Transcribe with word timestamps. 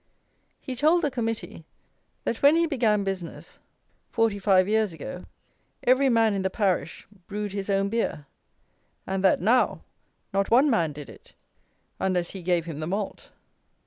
He 0.59 0.75
told 0.75 1.03
the 1.03 1.11
Committee, 1.11 1.63
that 2.23 2.41
when 2.41 2.55
he 2.55 2.65
began 2.65 3.03
business, 3.03 3.59
forty 4.09 4.39
five 4.39 4.67
years 4.67 4.93
ago, 4.93 5.25
every 5.83 6.09
man 6.09 6.33
in 6.33 6.41
the 6.41 6.49
parish 6.49 7.05
brewed 7.27 7.51
his 7.51 7.69
own 7.69 7.87
beer, 7.87 8.25
and 9.05 9.23
that 9.23 9.41
now, 9.41 9.83
not 10.33 10.49
one 10.49 10.71
man 10.71 10.91
did 10.91 11.07
it, 11.07 11.33
unless 11.99 12.31
he 12.31 12.41
gave 12.41 12.65
him 12.65 12.79
the 12.79 12.87
malt! 12.87 13.29